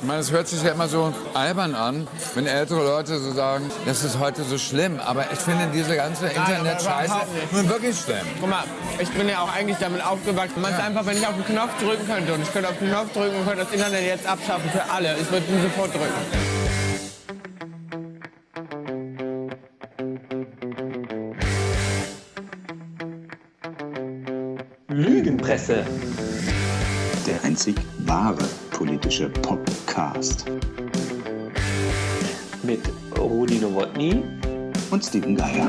Ich 0.00 0.06
meine, 0.06 0.20
es 0.20 0.30
hört 0.30 0.48
sich 0.48 0.62
ja 0.62 0.72
immer 0.72 0.88
so 0.88 1.12
albern 1.32 1.74
an, 1.74 2.06
wenn 2.34 2.46
ältere 2.46 2.84
Leute 2.84 3.18
so 3.18 3.32
sagen, 3.32 3.70
das 3.86 4.04
ist 4.04 4.18
heute 4.18 4.42
so 4.44 4.58
schlimm. 4.58 5.00
Aber 5.00 5.24
ich 5.32 5.38
finde 5.38 5.68
diese 5.72 5.96
ganze 5.96 6.26
Internet-Scheiße 6.26 7.14
nun 7.52 7.68
wirklich 7.68 7.98
schlimm. 7.98 8.26
Guck 8.40 8.50
mal, 8.50 8.64
ich 8.98 9.10
bin 9.10 9.28
ja 9.28 9.40
auch 9.40 9.54
eigentlich 9.54 9.78
damit 9.78 10.04
aufgewachsen. 10.04 10.60
Man 10.60 10.72
ja. 10.72 10.78
einfach, 10.78 11.06
wenn 11.06 11.16
ich 11.16 11.26
auf 11.26 11.34
den 11.34 11.44
Knopf 11.46 11.70
drücken 11.80 12.06
könnte 12.06 12.34
und 12.34 12.42
ich 12.42 12.52
könnte 12.52 12.68
auf 12.68 12.78
den 12.78 12.90
Knopf 12.90 13.12
drücken 13.12 13.36
und 13.36 13.46
könnte 13.46 13.64
das 13.64 13.72
Internet 13.72 14.04
jetzt 14.04 14.26
abschaffen 14.26 14.70
für 14.70 14.82
alle, 14.92 15.16
ich 15.18 15.30
würde 15.30 15.46
ihn 15.46 15.62
sofort 15.62 15.94
drücken. 15.94 16.54
Lügenpresse. 24.88 25.84
Der 27.26 27.42
einzig 27.42 27.76
wahre 28.00 28.44
politische 28.74 29.28
Podcast. 29.28 30.46
Mit 32.64 32.80
Rudi 33.16 33.58
Nowotny 33.58 34.20
und 34.90 35.04
Steven 35.04 35.36
Geier. 35.36 35.68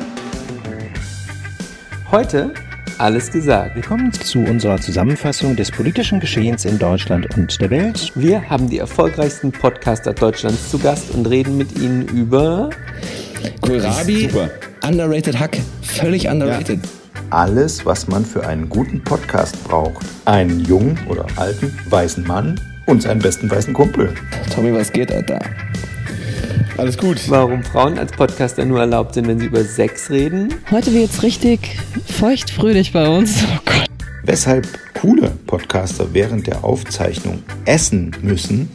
Heute 2.09 2.51
alles 2.97 3.31
gesagt. 3.31 3.75
Willkommen 3.75 4.11
zu 4.11 4.39
unserer 4.39 4.81
Zusammenfassung 4.81 5.55
des 5.55 5.69
politischen 5.69 6.19
Geschehens 6.19 6.65
in 6.65 6.79
Deutschland 6.79 7.37
und 7.37 7.61
der 7.61 7.69
Welt. 7.69 8.11
Wir 8.15 8.49
haben 8.49 8.69
die 8.69 8.79
erfolgreichsten 8.79 9.51
Podcaster 9.51 10.13
Deutschlands 10.13 10.71
zu 10.71 10.79
Gast 10.79 11.11
und 11.11 11.29
reden 11.29 11.57
mit 11.57 11.77
ihnen 11.77 12.07
über 12.07 12.71
Kohlrabi, 13.61 14.31
underrated 14.83 15.39
Hack, 15.39 15.59
völlig 15.83 16.27
underrated. 16.27 16.83
Ja 16.83 16.91
alles, 17.31 17.85
was 17.85 18.07
man 18.07 18.23
für 18.23 18.45
einen 18.45 18.69
guten 18.69 19.03
Podcast 19.03 19.61
braucht. 19.65 20.05
Einen 20.25 20.59
jungen 20.61 20.97
oder 21.09 21.25
alten 21.35 21.75
weißen 21.89 22.25
Mann 22.25 22.59
und 22.85 23.01
seinen 23.01 23.19
besten 23.19 23.49
weißen 23.49 23.73
Kumpel. 23.73 24.13
Tommy, 24.53 24.73
was 24.73 24.91
geht, 24.91 25.11
Alter? 25.11 25.39
Alles 26.77 26.97
gut. 26.97 27.21
Warum 27.29 27.63
Frauen 27.63 27.97
als 27.97 28.11
Podcaster 28.11 28.65
nur 28.65 28.79
erlaubt 28.79 29.13
sind, 29.13 29.27
wenn 29.27 29.39
sie 29.39 29.45
über 29.45 29.63
Sex 29.63 30.09
reden? 30.09 30.53
Heute 30.71 30.93
wird's 30.93 31.23
richtig 31.23 31.77
feuchtfröhlich 32.05 32.91
bei 32.91 33.07
uns. 33.07 33.45
Oh 33.45 33.59
Gott. 33.65 33.87
Weshalb 34.23 34.67
coole 34.99 35.31
Podcaster 35.47 36.07
während 36.11 36.47
der 36.47 36.63
Aufzeichnung 36.63 37.43
essen 37.65 38.11
müssen 38.21 38.69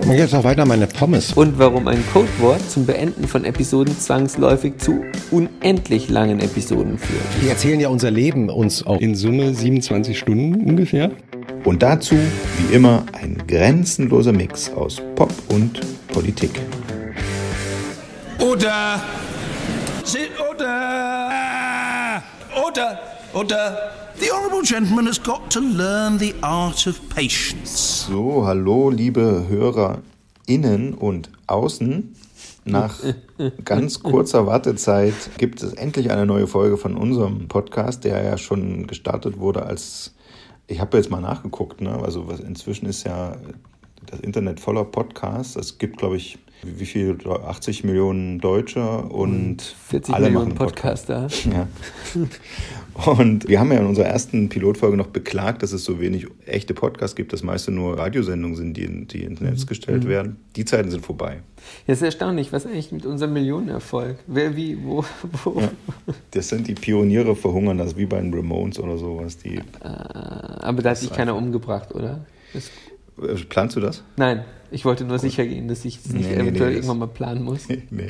und 0.00 0.12
jetzt 0.12 0.32
noch 0.32 0.44
weiter 0.44 0.66
meine 0.66 0.86
Pommes. 0.86 1.32
Und 1.32 1.58
warum 1.58 1.88
ein 1.88 2.02
Codewort 2.12 2.70
zum 2.70 2.86
Beenden 2.86 3.26
von 3.26 3.44
Episoden 3.44 3.98
zwangsläufig 3.98 4.78
zu 4.78 5.04
unendlich 5.30 6.08
langen 6.08 6.40
Episoden 6.40 6.98
führt. 6.98 7.42
Wir 7.42 7.50
erzählen 7.50 7.80
ja 7.80 7.88
unser 7.88 8.10
Leben 8.10 8.50
uns 8.50 8.84
auch 8.84 9.00
in 9.00 9.14
Summe 9.14 9.54
27 9.54 10.18
Stunden 10.18 10.68
ungefähr. 10.68 11.12
Und 11.66 11.82
dazu, 11.82 12.14
wie 12.14 12.74
immer, 12.74 13.04
ein 13.12 13.42
grenzenloser 13.44 14.32
Mix 14.32 14.70
aus 14.70 15.02
Pop 15.16 15.32
und 15.48 15.80
Politik. 16.06 16.60
Oder, 18.38 19.02
oder, 20.48 22.22
oder, 22.54 23.00
oder. 23.34 23.92
The 24.14 24.30
honourable 24.30 24.62
gentleman 24.62 25.06
has 25.08 25.20
got 25.20 25.50
to 25.50 25.58
learn 25.58 26.20
the 26.20 26.34
art 26.40 26.86
of 26.86 27.00
patience. 27.08 28.06
So, 28.06 28.46
hallo, 28.46 28.90
liebe 28.90 29.46
HörerInnen 29.48 30.94
und 30.94 31.30
Außen. 31.48 32.14
Nach 32.64 32.96
ganz 33.64 34.04
kurzer 34.04 34.46
Wartezeit 34.46 35.14
gibt 35.36 35.64
es 35.64 35.72
endlich 35.72 36.12
eine 36.12 36.26
neue 36.26 36.46
Folge 36.46 36.76
von 36.76 36.96
unserem 36.96 37.48
Podcast, 37.48 38.04
der 38.04 38.22
ja 38.22 38.38
schon 38.38 38.86
gestartet 38.86 39.38
wurde 39.38 39.66
als, 39.66 40.14
ich 40.66 40.80
habe 40.80 40.96
jetzt 40.96 41.10
mal 41.10 41.20
nachgeguckt, 41.20 41.80
ne? 41.80 41.90
also 42.02 42.28
was, 42.28 42.40
inzwischen 42.40 42.86
ist 42.86 43.04
ja 43.04 43.36
das 44.06 44.20
Internet 44.20 44.60
voller 44.60 44.84
Podcasts. 44.84 45.56
Es 45.56 45.78
gibt, 45.78 45.98
glaube 45.98 46.16
ich, 46.16 46.38
wie 46.62 46.86
viel? 46.86 47.16
80 47.26 47.84
Millionen 47.84 48.38
Deutsche 48.38 49.02
und 49.02 49.62
40 49.62 50.14
alle 50.14 50.26
Millionen 50.26 50.48
machen 50.48 50.58
Podcaster. 50.58 51.22
Podcast. 51.22 51.46
Ja. 51.46 51.68
Und 53.12 53.46
wir 53.46 53.60
haben 53.60 53.70
ja 53.72 53.78
in 53.78 53.86
unserer 53.86 54.06
ersten 54.06 54.48
Pilotfolge 54.48 54.96
noch 54.96 55.08
beklagt, 55.08 55.62
dass 55.62 55.72
es 55.72 55.84
so 55.84 56.00
wenig 56.00 56.26
echte 56.46 56.72
Podcasts 56.72 57.14
gibt, 57.14 57.34
dass 57.34 57.42
meiste 57.42 57.70
nur 57.70 57.98
Radiosendungen 57.98 58.56
sind, 58.56 58.76
die, 58.76 59.06
die 59.06 59.22
ins 59.22 59.40
Netz 59.40 59.62
mhm. 59.62 59.66
gestellt 59.66 60.04
mhm. 60.04 60.08
werden. 60.08 60.36
Die 60.56 60.64
Zeiten 60.64 60.90
sind 60.90 61.04
vorbei. 61.04 61.42
Ja, 61.86 61.92
ist 61.92 62.02
erstaunlich, 62.02 62.52
was 62.52 62.64
eigentlich 62.64 62.92
mit 62.92 63.04
unserem 63.04 63.34
Millionenerfolg? 63.34 64.16
Wer, 64.26 64.56
wie, 64.56 64.82
wo, 64.82 65.04
wo? 65.44 65.60
Ja, 65.60 65.70
das 66.30 66.48
sind 66.48 66.66
die 66.68 66.74
Pioniere 66.74 67.36
verhungern, 67.36 67.76
das 67.76 67.96
wie 67.98 68.06
bei 68.06 68.18
den 68.18 68.32
Ramones 68.32 68.78
oder 68.78 68.96
sowas. 68.96 69.36
Die, 69.36 69.56
äh, 69.56 69.62
aber 69.82 70.80
da 70.80 70.90
hat 70.90 70.96
sich 70.96 71.12
keiner 71.12 71.36
umgebracht, 71.36 71.94
oder? 71.94 72.24
Äh, 73.20 73.34
Planst 73.48 73.76
du 73.76 73.80
das? 73.80 74.02
Nein, 74.16 74.44
ich 74.70 74.84
wollte 74.84 75.04
nur 75.04 75.16
Gut. 75.16 75.20
sicher 75.20 75.46
gehen, 75.46 75.68
dass 75.68 75.84
ich 75.84 75.98
es 76.04 76.12
nicht 76.12 76.28
nee, 76.28 76.36
eventuell 76.36 76.70
nee, 76.70 76.76
irgendwann 76.76 76.98
mal 76.98 77.08
planen 77.08 77.42
muss. 77.42 77.68
nee. 77.90 78.08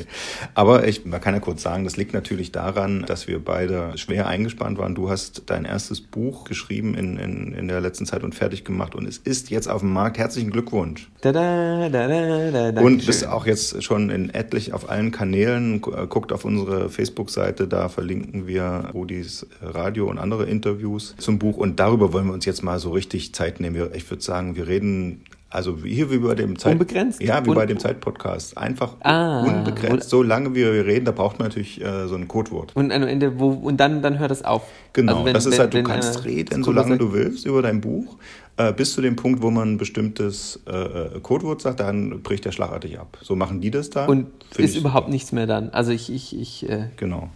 Aber 0.54 0.86
ich, 0.86 1.04
man 1.04 1.20
kann 1.20 1.34
ja 1.34 1.40
kurz 1.40 1.62
sagen, 1.62 1.84
das 1.84 1.96
liegt 1.96 2.14
natürlich 2.14 2.52
daran, 2.52 3.04
dass 3.06 3.28
wir 3.28 3.44
beide 3.44 3.96
schwer 3.96 4.26
eingespannt 4.26 4.78
waren. 4.78 4.94
Du 4.94 5.10
hast 5.10 5.44
dein 5.46 5.64
erstes 5.64 6.00
Buch 6.00 6.44
geschrieben 6.44 6.94
in, 6.94 7.18
in, 7.18 7.52
in 7.52 7.68
der 7.68 7.80
letzten 7.80 8.06
Zeit 8.06 8.22
und 8.22 8.34
fertig 8.34 8.64
gemacht 8.64 8.94
und 8.94 9.06
es 9.06 9.18
ist 9.18 9.50
jetzt 9.50 9.68
auf 9.68 9.80
dem 9.80 9.92
Markt. 9.92 10.18
Herzlichen 10.18 10.50
Glückwunsch. 10.50 11.10
Da, 11.20 11.32
da, 11.32 11.88
da, 11.88 12.08
da, 12.08 12.72
da, 12.72 12.80
und 12.80 13.04
bist 13.04 13.26
auch 13.26 13.46
jetzt 13.46 13.82
schon 13.82 14.10
in 14.10 14.30
etlich 14.30 14.72
auf 14.72 14.88
allen 14.88 15.10
Kanälen. 15.10 15.80
Guckt 15.80 16.32
auf 16.32 16.44
unsere 16.44 16.88
Facebook-Seite, 16.88 17.68
da 17.68 17.88
verlinken 17.88 18.46
wir 18.46 18.90
Rudis 18.94 19.46
Radio 19.60 20.08
und 20.08 20.18
andere 20.18 20.46
Interviews 20.46 21.14
zum 21.18 21.38
Buch 21.38 21.56
und 21.56 21.80
darüber 21.80 22.12
wollen 22.12 22.26
wir 22.26 22.34
uns 22.34 22.44
jetzt 22.44 22.62
mal 22.62 22.78
so 22.78 22.90
richtig 22.90 23.34
Zeit 23.34 23.60
nehmen. 23.60 23.90
Ich 23.94 24.10
würde 24.10 24.22
sagen, 24.22 24.56
wir 24.56 24.68
reden 24.68 25.22
also 25.56 25.78
hier 25.82 26.10
wie 26.10 26.18
bei 26.18 26.34
dem 26.34 26.58
Zeit 26.58 26.72
Unbegrenzt? 26.72 27.22
Ja, 27.22 27.42
wie 27.44 27.48
Un 27.48 27.54
bei 27.54 27.64
dem 27.64 27.78
Zeitpodcast. 27.78 28.58
Einfach 28.58 28.94
ah, 29.00 29.40
unbegrenzt. 29.40 30.10
So 30.10 30.22
lange 30.22 30.50
wie 30.50 30.64
wir 30.64 30.84
reden, 30.84 31.06
da 31.06 31.12
braucht 31.12 31.38
man 31.38 31.48
natürlich 31.48 31.80
äh, 31.80 32.06
so 32.08 32.14
ein 32.14 32.28
Codewort. 32.28 32.76
Und 32.76 32.92
am 32.92 33.04
Ende, 33.04 33.40
wo, 33.40 33.48
und 33.48 33.78
dann, 33.78 34.02
dann 34.02 34.18
hört 34.18 34.30
es 34.30 34.44
auf. 34.44 34.64
Genau, 34.92 35.12
also 35.14 35.24
wenn, 35.24 35.32
das 35.32 35.46
ist 35.46 35.52
wenn, 35.52 35.58
halt, 35.60 35.72
du 35.72 35.78
wenn, 35.78 35.84
kannst 35.86 36.16
äh, 36.16 36.28
reden, 36.28 36.62
solange 36.62 36.98
du 36.98 37.14
willst, 37.14 37.46
über 37.46 37.62
dein 37.62 37.80
Buch. 37.80 38.18
Äh, 38.58 38.72
bis 38.72 38.92
zu 38.92 39.00
dem 39.00 39.16
Punkt, 39.16 39.42
wo 39.42 39.50
man 39.50 39.72
ein 39.72 39.78
bestimmtes 39.78 40.60
äh, 40.66 40.72
äh, 40.72 41.20
Codewort 41.20 41.62
sagt, 41.62 41.80
dann 41.80 42.22
bricht 42.22 42.44
der 42.44 42.52
schlagartig 42.52 42.98
ab. 42.98 43.18
So 43.22 43.34
machen 43.34 43.60
die 43.60 43.70
das 43.70 43.90
da. 43.90 44.06
Und 44.06 44.26
ist 44.56 44.76
überhaupt 44.76 45.08
nichts 45.08 45.32
mehr 45.32 45.46
dann. 45.46 45.70
Also 45.70 45.90
ich, 45.92 46.12
ich, 46.12 46.38
ich 46.38 46.68
äh, 46.68 46.88
Genau. 46.96 47.30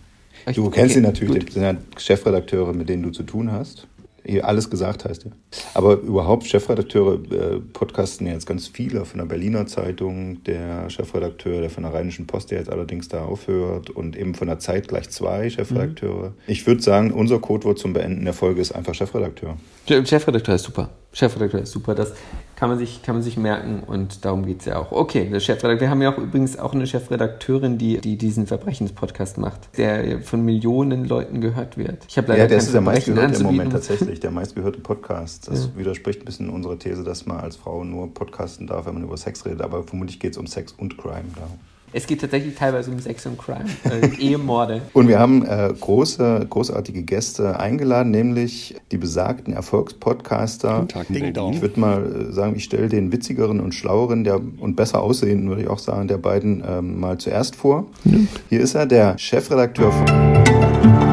Du 0.47 0.51
ich, 0.51 0.57
kennst 0.57 0.77
okay, 0.77 0.89
sie 0.89 1.01
natürlich, 1.01 1.45
das 1.47 1.55
sind 1.55 1.63
ja 1.63 1.75
Chefredakteure, 1.99 2.73
mit 2.73 2.89
denen 2.89 3.03
du 3.03 3.11
zu 3.11 3.23
tun 3.23 3.53
hast. 3.53 3.87
Hier 4.25 4.47
alles 4.47 4.71
gesagt 4.71 5.05
heißt 5.05 5.25
ja. 5.25 5.31
Aber 5.75 5.99
überhaupt 5.99 6.45
Chefredakteure 6.45 7.15
äh, 7.33 7.61
podcasten 7.61 8.27
ja 8.27 8.35
jetzt 8.35 8.47
ganz 8.47 8.69
viele 8.69 9.05
von 9.05 9.19
der 9.19 9.27
Berliner 9.27 9.67
Zeitung, 9.67 10.43
der 10.45 10.91
Chefredakteur, 10.91 11.61
der 11.61 11.71
von 11.71 11.83
der 11.85 11.95
Rheinischen 11.95 12.27
Post, 12.27 12.51
der 12.51 12.59
jetzt 12.59 12.71
allerdings 12.71 13.09
da 13.09 13.25
aufhört 13.25 13.91
und 13.91 14.17
eben 14.17 14.35
von 14.35 14.49
der 14.49 14.59
Zeit 14.59 14.89
gleich 14.89 15.09
zwei 15.11 15.49
Chefredakteure. 15.49 16.31
Mhm. 16.31 16.35
Ich 16.47 16.67
würde 16.67 16.83
sagen, 16.83 17.13
unser 17.13 17.39
Codewort 17.39 17.79
zum 17.79 17.93
Beenden 17.93 18.25
der 18.25 18.35
Folge 18.35 18.61
ist 18.61 18.73
einfach 18.73 18.95
Chefredakteur. 18.95 19.57
Chefredakteur 19.87 20.55
ist 20.55 20.65
super. 20.65 20.91
Chefredakteur 21.13 21.63
ist 21.63 21.73
super. 21.73 21.95
Das 21.95 22.13
kann 22.55 22.69
man 22.69 22.79
sich, 22.79 23.03
kann 23.03 23.17
man 23.17 23.23
sich 23.23 23.37
merken 23.37 23.83
und 23.87 24.25
darum 24.25 24.45
geht 24.47 24.61
es 24.61 24.67
ja 24.67 24.79
auch. 24.79 24.93
Okay, 24.93 25.29
der 25.31 25.41
Chefredakteur. 25.41 25.81
Wir 25.81 25.91
haben 25.91 26.03
ja 26.03 26.13
auch 26.13 26.19
übrigens 26.19 26.59
auch 26.59 26.73
eine 26.73 26.87
Chefredakteurin, 26.87 27.79
die, 27.79 27.99
die 27.99 28.17
diesen 28.17 28.47
Verbrechenspodcast 28.47 29.39
macht, 29.39 29.77
der 29.79 30.21
von 30.21 30.45
Millionen 30.45 31.07
Leuten 31.07 31.41
gehört 31.41 31.77
wird. 31.77 32.05
Ich 32.09 32.17
habe 32.19 32.29
leider 32.29 32.43
ja, 32.43 32.49
der 32.49 32.59
ist 32.59 32.73
der 32.73 32.81
meistgehörte 32.81 33.41
im 33.41 33.43
Moment 33.45 33.73
tatsächlich, 33.73 34.21
der 34.21 34.31
meistgehörte 34.31 34.81
Podcast. 34.81 35.49
Das 35.49 35.67
ja. 35.67 35.79
widerspricht 35.79 36.23
ein 36.23 36.27
bisschen 36.27 36.51
unserer 36.51 36.79
These, 36.79 37.03
dass 37.03 37.27
man 37.27 37.39
als 37.41 37.57
Frau 37.57 37.83
nur 37.83 38.13
podcasten 38.13 38.67
darf, 38.67 38.87
wenn 38.87 38.95
man 38.95 39.05
über 39.05 39.17
Sex 39.17 39.45
redet, 39.47 39.63
aber 39.63 39.83
vermutlich 39.83 40.21
geht 40.21 40.33
es 40.33 40.39
um 40.39 40.47
Sex 40.47 40.73
und 40.73 40.99
Crime 40.99 41.31
da. 41.35 41.49
Es 41.93 42.07
geht 42.07 42.21
tatsächlich 42.21 42.55
teilweise 42.55 42.91
um 42.91 42.99
Sex 43.01 43.27
und 43.27 43.37
Crime, 43.37 43.65
äh, 43.85 44.07
Ehemorde. 44.21 44.83
Und 44.93 45.09
wir 45.09 45.19
haben 45.19 45.45
äh, 45.45 45.73
große, 45.79 46.47
großartige 46.49 47.03
Gäste 47.03 47.59
eingeladen, 47.59 48.13
nämlich 48.13 48.77
die 48.93 48.99
besagten 48.99 49.53
Erfolgspodcaster. 49.55 50.87
Tag, 50.87 51.09
Ding 51.09 51.33
Dong. 51.33 51.55
Ich 51.55 51.63
würde 51.63 51.81
mal 51.81 52.29
äh, 52.29 52.33
sagen, 52.33 52.55
ich 52.55 52.65
stelle 52.65 52.89
den 52.89 53.13
witzigeren 53.13 53.61
und 53.61 53.75
schlaueren 53.75 54.23
der, 54.23 54.41
und 54.61 54.77
besser 54.77 55.03
aussehenden, 55.03 55.49
würde 55.49 55.63
ich 55.63 55.69
auch 55.69 55.81
sagen, 55.81 56.07
der 56.07 56.19
beiden 56.19 56.63
ähm, 56.67 57.01
mal 57.01 57.19
zuerst 57.19 57.57
vor. 57.57 57.87
Mhm. 58.05 58.29
Hier 58.49 58.61
ist 58.61 58.75
er, 58.75 58.87
der 58.87 59.19
Chefredakteur 59.19 59.91
von... 59.91 61.10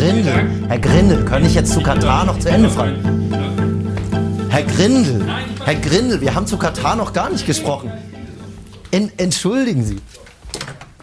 Grindel, 0.00 1.24
kann 1.26 1.44
ich 1.44 1.54
jetzt 1.54 1.72
zu 1.72 1.82
Katar 1.82 2.24
noch 2.24 2.38
zu 2.38 2.48
Ende 2.48 2.70
fragen? 2.70 3.30
Herr 4.48 4.62
Grindel, 4.62 5.26
Herr 5.62 5.74
Grindel, 5.74 6.20
wir 6.22 6.34
haben 6.34 6.46
zu 6.46 6.56
Katar 6.56 6.96
noch 6.96 7.12
gar 7.12 7.28
nicht 7.28 7.44
gesprochen. 7.44 7.92
En, 8.90 9.12
entschuldigen 9.18 9.84
Sie. 9.84 10.00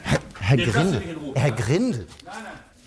Herr, 0.01 0.19
Herr 0.39 0.57
Grindel, 0.57 1.03
Herr 1.35 1.51
Grindel, 1.51 2.07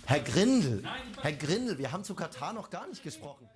Herr 0.05 0.19
Grindel, 0.19 0.83
Herr 1.23 1.33
Grindel, 1.33 1.79
wir 1.79 1.93
haben 1.93 2.03
zu 2.03 2.15
Katar 2.15 2.53
noch 2.55 2.71
gar 2.71 2.89
nicht 2.89 3.05
gesprochen. 3.05 3.49